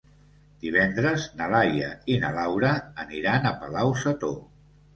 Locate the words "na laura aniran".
2.25-3.49